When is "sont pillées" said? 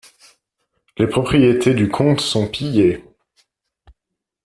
2.21-3.03